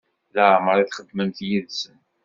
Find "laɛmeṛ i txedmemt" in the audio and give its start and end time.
0.35-1.39